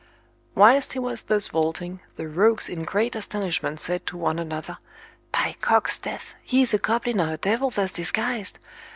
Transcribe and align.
Whilst 0.55 0.93
he 0.93 0.97
was 0.97 1.21
thus 1.21 1.49
vaulting, 1.49 1.99
the 2.15 2.27
rogues 2.27 2.69
in 2.69 2.81
great 2.81 3.15
astonishment 3.15 3.79
said 3.79 4.07
to 4.07 4.17
one 4.17 4.39
another, 4.39 4.79
By 5.31 5.55
cock's 5.61 5.99
death, 5.99 6.33
he 6.41 6.63
is 6.63 6.73
a 6.73 6.79
goblin 6.79 7.21
or 7.21 7.33
a 7.33 7.37
devil 7.37 7.69
thus 7.69 7.91
disguised. 7.91 8.57